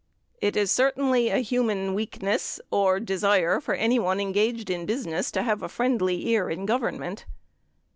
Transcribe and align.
It 0.41 0.57
certainly 0.67 1.27
is 1.27 1.33
a 1.35 1.41
human 1.43 1.93
weakness 1.93 2.59
or 2.71 2.99
desire 2.99 3.59
for 3.61 3.75
anyone 3.75 4.19
engaged 4.19 4.71
in 4.71 4.87
business 4.87 5.29
to 5.29 5.43
have 5.43 5.61
a 5.61 5.69
friendly 5.69 6.27
ear 6.29 6.49
in 6.49 6.65
Government. 6.65 7.27